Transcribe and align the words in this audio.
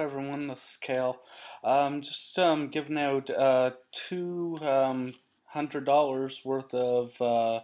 Everyone, 0.00 0.46
this 0.46 0.70
is 0.70 0.76
Kale. 0.78 1.18
Um, 1.62 2.00
just 2.00 2.38
um, 2.38 2.68
giving 2.68 2.96
out 2.96 3.28
uh, 3.28 3.72
two 3.92 4.56
um, 4.62 5.12
hundred 5.48 5.84
dollars 5.84 6.40
worth 6.42 6.72
of 6.72 7.20
uh, 7.20 7.60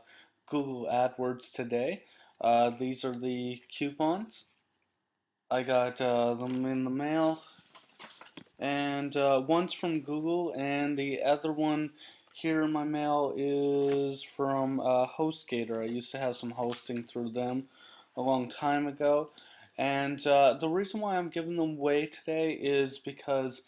Google 0.47 0.87
AdWords 0.93 1.51
today. 1.51 2.03
Uh, 2.39 2.69
these 2.79 3.07
are 3.07 3.19
the 3.19 3.63
coupons. 3.75 4.45
I 5.51 5.63
got 5.63 5.99
uh, 6.03 6.35
them 6.35 6.67
in 6.67 6.85
the 6.85 6.91
mail, 6.91 7.41
and 8.59 9.17
uh, 9.17 9.43
one's 9.49 9.73
from 9.73 10.03
Google, 10.03 10.53
and 10.55 10.99
the 10.99 11.23
other 11.23 11.53
one 11.53 11.93
here 12.35 12.61
in 12.65 12.71
my 12.71 12.85
mail 12.85 13.33
is 13.35 14.23
from 14.23 14.79
uh, 14.79 15.07
HostGator. 15.07 15.79
I 15.89 15.91
used 15.91 16.13
to 16.13 16.19
have 16.19 16.37
some 16.37 16.51
hosting 16.51 17.05
through 17.05 17.31
them 17.31 17.69
a 18.15 18.21
long 18.21 18.51
time 18.51 18.87
ago. 18.87 19.31
And 19.79 20.25
uh, 20.27 20.55
the 20.55 20.69
reason 20.69 21.01
why 21.01 21.17
I'm 21.17 21.29
giving 21.29 21.57
them 21.57 21.71
away 21.71 22.07
today 22.07 22.53
is 22.53 22.99
because 22.99 23.63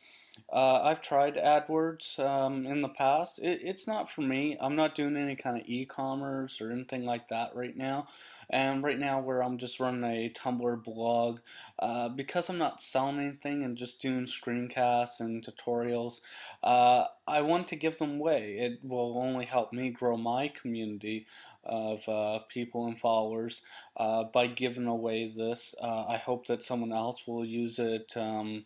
uh, 0.52 0.80
I've 0.82 1.02
tried 1.02 1.36
AdWords 1.36 2.19
um, 2.19 2.66
in 2.66 2.80
the 2.80 2.88
past. 2.88 3.38
It, 3.41 3.60
it's 3.62 3.86
not 3.86 4.10
for 4.10 4.22
me. 4.22 4.56
I'm 4.60 4.77
not 4.77 4.94
doing 4.94 5.16
any 5.16 5.36
kind 5.36 5.60
of 5.60 5.64
e-commerce 5.66 6.60
or 6.60 6.70
anything 6.70 7.05
like 7.05 7.28
that 7.28 7.55
right 7.55 7.77
now. 7.77 8.08
And 8.50 8.82
right 8.82 8.98
now, 8.98 9.20
where 9.20 9.42
I'm 9.42 9.58
just 9.58 9.78
running 9.78 10.04
a 10.04 10.30
Tumblr 10.30 10.84
blog, 10.84 11.41
uh, 11.78 12.08
because 12.08 12.48
I'm 12.48 12.58
not 12.58 12.80
selling 12.80 13.18
anything 13.18 13.62
and 13.62 13.77
just 13.77 14.00
doing 14.00 14.24
screencasts 14.24 15.20
and 15.20 15.44
tutorials, 15.44 16.20
uh, 16.62 17.05
I 17.27 17.42
want 17.42 17.68
to 17.68 17.77
give 17.77 17.98
them 17.98 18.18
away. 18.18 18.56
It 18.58 18.80
will 18.82 19.18
only 19.18 19.44
help 19.44 19.72
me 19.72 19.90
grow 19.90 20.16
my 20.16 20.48
community 20.48 21.27
of 21.64 22.08
uh, 22.08 22.38
people 22.48 22.86
and 22.86 22.98
followers 22.98 23.60
uh, 23.96 24.24
by 24.24 24.46
giving 24.46 24.86
away 24.86 25.30
this. 25.36 25.74
Uh, 25.80 26.06
I 26.06 26.16
hope 26.16 26.46
that 26.46 26.64
someone 26.64 26.92
else 26.92 27.27
will 27.27 27.44
use 27.44 27.78
it 27.78 28.12
um, 28.16 28.64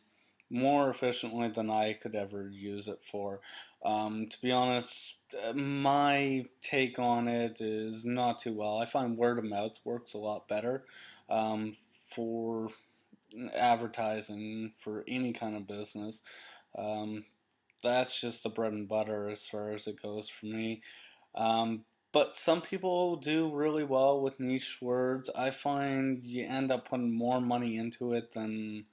more 0.52 0.90
efficiently 0.90 1.48
than 1.48 1.70
I 1.70 1.94
could 1.94 2.14
ever 2.14 2.48
use 2.48 2.86
it 2.86 3.00
for. 3.10 3.40
Um, 3.84 4.28
to 4.28 4.40
be 4.40 4.52
honest, 4.52 5.16
uh, 5.42 5.54
my 5.54 6.44
take 6.62 6.98
on 6.98 7.26
it 7.26 7.60
is 7.60 8.04
not 8.04 8.40
too 8.40 8.52
well. 8.52 8.78
I 8.78 8.86
find 8.86 9.16
word 9.16 9.38
of 9.38 9.44
mouth 9.44 9.78
works 9.84 10.14
a 10.14 10.18
lot 10.18 10.46
better 10.46 10.84
um, 11.28 11.74
for 12.14 12.68
advertising 13.54 14.72
for 14.78 15.04
any 15.08 15.32
kind 15.32 15.56
of 15.56 15.66
business. 15.66 16.20
Um, 16.78 17.24
that's 17.82 18.20
just 18.20 18.42
the 18.42 18.50
bread 18.50 18.72
and 18.72 18.88
butter 18.88 19.28
as 19.28 19.46
far 19.46 19.72
as 19.72 19.86
it 19.86 20.00
goes 20.00 20.28
for 20.28 20.46
me. 20.46 20.82
Um, 21.34 21.84
but 22.12 22.36
some 22.36 22.60
people 22.60 23.16
do 23.16 23.50
really 23.52 23.84
well 23.84 24.20
with 24.20 24.38
niche 24.38 24.78
words. 24.82 25.30
I 25.34 25.50
find 25.50 26.22
you 26.22 26.46
end 26.46 26.70
up 26.70 26.88
putting 26.88 27.12
more 27.12 27.40
money 27.40 27.78
into 27.78 28.12
it 28.12 28.32
than 28.32 28.84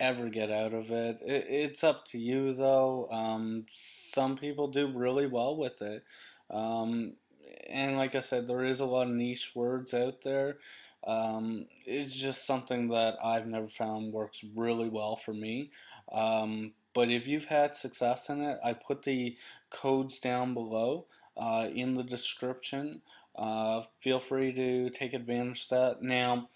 ever 0.00 0.28
get 0.30 0.50
out 0.50 0.72
of 0.72 0.90
it. 0.90 1.20
it 1.24 1.46
it's 1.48 1.84
up 1.84 2.06
to 2.06 2.18
you 2.18 2.54
though. 2.54 3.08
Um, 3.10 3.66
some 3.70 4.36
people 4.36 4.68
do 4.68 4.90
really 4.92 5.26
well 5.26 5.56
with 5.56 5.80
it. 5.82 6.02
Um, 6.50 7.12
and 7.68 7.96
like 7.96 8.14
I 8.14 8.20
said, 8.20 8.48
there 8.48 8.64
is 8.64 8.80
a 8.80 8.86
lot 8.86 9.06
of 9.06 9.12
niche 9.12 9.52
words 9.54 9.94
out 9.94 10.22
there. 10.22 10.56
Um, 11.06 11.66
it's 11.86 12.14
just 12.14 12.46
something 12.46 12.88
that 12.88 13.16
I've 13.22 13.46
never 13.46 13.68
found 13.68 14.12
works 14.12 14.44
really 14.54 14.88
well 14.88 15.16
for 15.16 15.32
me. 15.32 15.70
Um, 16.12 16.72
but 16.94 17.10
if 17.10 17.26
you've 17.26 17.46
had 17.46 17.76
success 17.76 18.28
in 18.28 18.40
it, 18.40 18.58
I 18.64 18.72
put 18.72 19.04
the 19.04 19.36
codes 19.70 20.18
down 20.18 20.54
below 20.54 21.06
uh, 21.36 21.68
in 21.72 21.94
the 21.94 22.02
description. 22.02 23.02
Uh, 23.36 23.82
feel 24.00 24.20
free 24.20 24.52
to 24.52 24.90
take 24.90 25.14
advantage 25.14 25.62
of 25.64 25.68
that. 25.68 26.02
Now, 26.02 26.48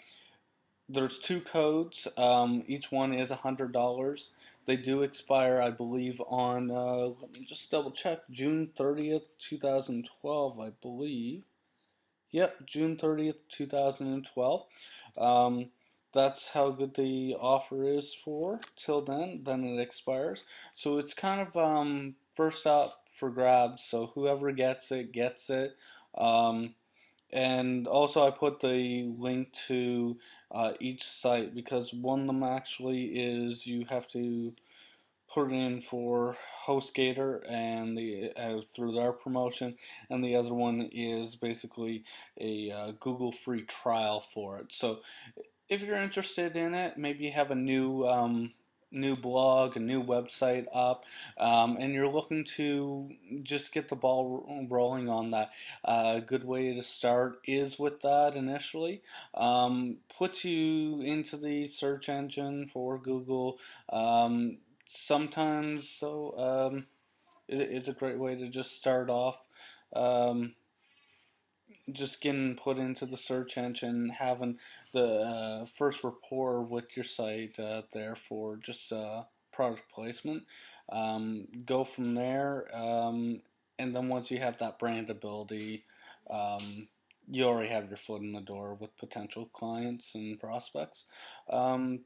there's 0.88 1.18
two 1.18 1.40
codes. 1.40 2.08
Um, 2.16 2.64
each 2.66 2.92
one 2.92 3.12
is 3.14 3.30
$100. 3.30 4.28
They 4.66 4.76
do 4.76 5.02
expire, 5.02 5.60
I 5.60 5.70
believe, 5.70 6.20
on, 6.26 6.70
uh, 6.70 7.12
let 7.20 7.32
me 7.32 7.44
just 7.46 7.70
double 7.70 7.90
check, 7.90 8.20
June 8.30 8.70
30th, 8.78 9.24
2012, 9.38 10.60
I 10.60 10.70
believe. 10.80 11.42
Yep, 12.30 12.66
June 12.66 12.96
30th, 12.96 13.36
2012. 13.50 14.64
Um, 15.18 15.70
that's 16.12 16.50
how 16.50 16.70
good 16.70 16.94
the 16.94 17.36
offer 17.38 17.84
is 17.84 18.14
for 18.14 18.60
till 18.76 19.02
then. 19.02 19.42
Then 19.44 19.64
it 19.64 19.80
expires. 19.80 20.44
So 20.74 20.96
it's 20.96 21.12
kind 21.12 21.40
of 21.40 21.56
um, 21.56 22.14
first 22.34 22.66
up, 22.66 23.04
for 23.14 23.30
grabs. 23.30 23.84
So 23.84 24.06
whoever 24.14 24.52
gets 24.52 24.90
it 24.92 25.12
gets 25.12 25.48
it. 25.48 25.76
Um, 26.16 26.74
and 27.32 27.86
also 27.86 28.26
I 28.26 28.30
put 28.30 28.60
the 28.60 29.12
link 29.18 29.52
to 29.68 30.16
uh, 30.50 30.72
each 30.80 31.04
site 31.04 31.54
because 31.54 31.92
one 31.92 32.22
of 32.22 32.26
them 32.26 32.42
actually 32.42 33.06
is 33.06 33.66
you 33.66 33.86
have 33.90 34.08
to 34.08 34.54
put 35.32 35.50
it 35.50 35.54
in 35.54 35.80
for 35.80 36.36
HostGator 36.66 37.50
and 37.50 37.98
the 37.98 38.32
uh, 38.36 38.60
through 38.62 38.94
their 38.94 39.12
promotion, 39.12 39.76
and 40.08 40.24
the 40.24 40.36
other 40.36 40.54
one 40.54 40.88
is 40.92 41.34
basically 41.34 42.04
a 42.40 42.70
uh, 42.70 42.92
Google 43.00 43.32
free 43.32 43.62
trial 43.62 44.20
for 44.20 44.58
it. 44.58 44.72
So 44.72 45.00
if 45.68 45.82
you're 45.82 46.00
interested 46.00 46.56
in 46.56 46.74
it, 46.74 46.96
maybe 46.96 47.24
you 47.24 47.32
have 47.32 47.50
a 47.50 47.56
new 47.56 48.06
um, 48.06 48.52
new 48.90 49.16
blog, 49.16 49.76
a 49.76 49.80
new 49.80 50.02
website 50.02 50.66
up, 50.74 51.04
um, 51.38 51.76
and 51.78 51.92
you're 51.94 52.08
looking 52.08 52.44
to 52.56 53.10
just 53.42 53.72
get 53.72 53.88
the 53.88 53.96
ball 53.96 54.66
rolling 54.68 55.08
on 55.08 55.30
that, 55.32 55.50
a 55.84 55.90
uh, 55.90 56.20
good 56.20 56.44
way 56.44 56.74
to 56.74 56.82
start 56.82 57.40
is 57.46 57.78
with 57.78 58.00
that 58.02 58.34
initially. 58.36 59.02
Um, 59.34 59.96
puts 60.16 60.44
you 60.44 61.00
into 61.02 61.36
the 61.36 61.66
search 61.66 62.08
engine 62.08 62.68
for 62.68 62.98
Google. 62.98 63.58
Um, 63.88 64.58
sometimes, 64.86 65.88
so 65.88 66.70
um, 66.72 66.86
it, 67.48 67.60
it's 67.60 67.88
a 67.88 67.92
great 67.92 68.18
way 68.18 68.36
to 68.36 68.48
just 68.48 68.76
start 68.76 69.10
off. 69.10 69.40
Just 71.90 72.20
getting 72.20 72.56
put 72.56 72.78
into 72.78 73.06
the 73.06 73.16
search 73.16 73.58
engine, 73.58 74.10
having 74.10 74.58
the 74.92 75.20
uh, 75.20 75.66
first 75.66 76.04
rapport 76.04 76.62
with 76.62 76.96
your 76.96 77.04
site 77.04 77.58
uh, 77.58 77.82
there 77.92 78.16
for 78.16 78.56
just 78.56 78.92
uh, 78.92 79.24
product 79.52 79.90
placement. 79.92 80.44
Um, 80.90 81.46
go 81.64 81.84
from 81.84 82.14
there, 82.14 82.68
um, 82.76 83.40
and 83.78 83.94
then 83.94 84.08
once 84.08 84.30
you 84.30 84.38
have 84.38 84.58
that 84.58 84.78
brandability, 84.78 85.82
um, 86.30 86.88
you 87.30 87.44
already 87.44 87.70
have 87.70 87.88
your 87.88 87.96
foot 87.96 88.20
in 88.20 88.32
the 88.32 88.40
door 88.40 88.74
with 88.74 88.96
potential 88.98 89.48
clients 89.52 90.14
and 90.14 90.38
prospects. 90.38 91.06
Um, 91.48 92.00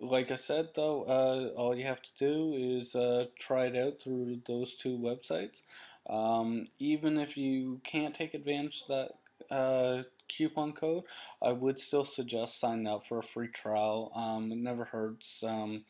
like 0.00 0.30
I 0.30 0.36
said, 0.36 0.70
though, 0.74 1.04
uh, 1.04 1.58
all 1.58 1.76
you 1.76 1.84
have 1.84 2.02
to 2.02 2.10
do 2.18 2.54
is 2.56 2.94
uh, 2.94 3.26
try 3.38 3.66
it 3.66 3.76
out 3.76 4.00
through 4.02 4.40
those 4.46 4.74
two 4.74 4.98
websites. 4.98 5.62
Um, 6.10 6.66
even 6.78 7.18
if 7.18 7.36
you 7.36 7.80
can't 7.84 8.14
take 8.14 8.34
advantage 8.34 8.82
of 8.88 9.08
that 9.48 9.54
uh, 9.54 10.02
coupon 10.28 10.72
code, 10.72 11.04
I 11.40 11.52
would 11.52 11.78
still 11.78 12.04
suggest 12.04 12.58
signing 12.58 12.88
up 12.88 13.06
for 13.06 13.20
a 13.20 13.22
free 13.22 13.48
trial. 13.48 14.10
Um, 14.14 14.50
it 14.50 14.58
never 14.58 14.86
hurts. 14.86 15.42
Um, 15.44 15.84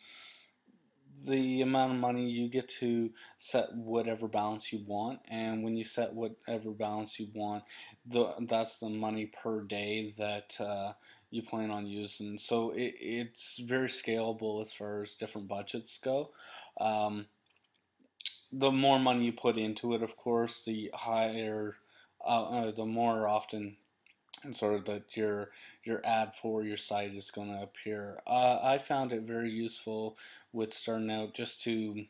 the 1.24 1.60
amount 1.60 1.92
of 1.92 1.98
money 1.98 2.30
you 2.30 2.48
get 2.48 2.68
to 2.80 3.10
set 3.36 3.74
whatever 3.74 4.26
balance 4.26 4.72
you 4.72 4.82
want, 4.86 5.20
and 5.28 5.62
when 5.62 5.76
you 5.76 5.84
set 5.84 6.14
whatever 6.14 6.70
balance 6.70 7.18
you 7.18 7.28
want, 7.34 7.64
the, 8.06 8.34
that's 8.48 8.78
the 8.78 8.88
money 8.88 9.26
per 9.26 9.62
day 9.62 10.14
that 10.16 10.56
uh, 10.60 10.92
you 11.30 11.42
plan 11.42 11.70
on 11.70 11.86
using. 11.86 12.38
So 12.38 12.70
it, 12.70 12.94
it's 13.00 13.58
very 13.58 13.88
scalable 13.88 14.60
as 14.62 14.72
far 14.72 15.02
as 15.02 15.14
different 15.14 15.48
budgets 15.48 15.98
go. 15.98 16.30
Um, 16.80 17.26
the 18.52 18.70
more 18.70 18.98
money 18.98 19.26
you 19.26 19.32
put 19.32 19.56
into 19.56 19.94
it, 19.94 20.02
of 20.02 20.16
course, 20.16 20.62
the 20.62 20.90
higher, 20.94 21.76
uh, 22.24 22.42
uh, 22.42 22.70
the 22.72 22.86
more 22.86 23.28
often, 23.28 23.76
sort 24.52 24.74
of 24.74 24.84
that 24.86 25.16
your 25.16 25.50
your 25.84 26.00
ad 26.04 26.32
for 26.34 26.62
your 26.62 26.76
site 26.76 27.14
is 27.14 27.30
going 27.30 27.48
to 27.48 27.62
appear. 27.62 28.20
Uh, 28.26 28.58
I 28.62 28.78
found 28.78 29.12
it 29.12 29.22
very 29.22 29.50
useful 29.50 30.16
with 30.52 30.72
starting 30.74 31.10
out 31.10 31.34
just 31.34 31.62
to 31.64 32.06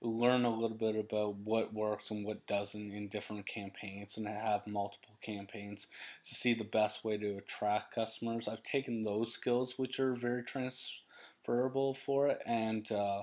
learn 0.00 0.44
a 0.44 0.54
little 0.54 0.76
bit 0.76 0.96
about 0.96 1.36
what 1.36 1.72
works 1.72 2.10
and 2.10 2.24
what 2.24 2.46
doesn't 2.46 2.92
in 2.92 3.08
different 3.08 3.46
campaigns 3.46 4.16
and 4.16 4.26
have 4.26 4.66
multiple 4.66 5.16
campaigns 5.22 5.86
to 6.24 6.34
see 6.34 6.54
the 6.54 6.64
best 6.64 7.04
way 7.04 7.16
to 7.16 7.38
attract 7.38 7.94
customers. 7.94 8.48
I've 8.48 8.64
taken 8.64 9.04
those 9.04 9.32
skills, 9.32 9.78
which 9.78 10.00
are 10.00 10.14
very 10.14 10.42
transferable 10.42 11.94
for 11.94 12.26
it, 12.28 12.40
and 12.44 12.90
uh, 12.90 13.22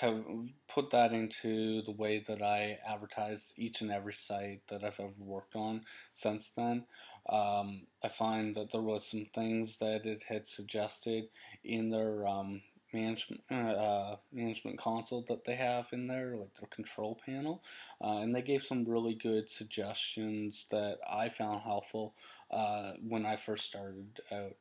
have 0.00 0.24
put 0.68 0.90
that 0.90 1.12
into 1.12 1.82
the 1.82 1.92
way 1.92 2.22
that 2.26 2.42
I 2.42 2.78
advertise 2.86 3.54
each 3.56 3.80
and 3.80 3.90
every 3.90 4.12
site 4.12 4.60
that 4.68 4.84
I've 4.84 5.00
ever 5.00 5.12
worked 5.18 5.56
on 5.56 5.82
since 6.12 6.50
then. 6.50 6.84
Um, 7.28 7.82
I 8.04 8.08
find 8.08 8.54
that 8.54 8.70
there 8.72 8.82
was 8.82 9.06
some 9.06 9.26
things 9.34 9.78
that 9.78 10.06
it 10.06 10.24
had 10.28 10.46
suggested 10.46 11.24
in 11.64 11.90
their 11.90 12.26
um, 12.26 12.62
management 12.92 13.42
uh, 13.50 14.16
management 14.32 14.78
console 14.78 15.24
that 15.28 15.44
they 15.44 15.56
have 15.56 15.86
in 15.92 16.06
there, 16.06 16.36
like 16.36 16.54
their 16.58 16.68
control 16.68 17.18
panel, 17.24 17.62
uh, 18.02 18.18
and 18.18 18.34
they 18.34 18.42
gave 18.42 18.62
some 18.62 18.84
really 18.84 19.14
good 19.14 19.50
suggestions 19.50 20.66
that 20.70 20.98
I 21.08 21.28
found 21.28 21.62
helpful 21.62 22.14
uh, 22.50 22.92
when 23.06 23.26
I 23.26 23.36
first 23.36 23.66
started 23.66 24.20
out. 24.32 24.56